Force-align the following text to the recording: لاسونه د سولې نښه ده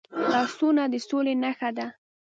لاسونه 0.31 0.83
د 0.93 0.95
سولې 1.07 1.33
نښه 1.43 1.69
ده 1.77 1.87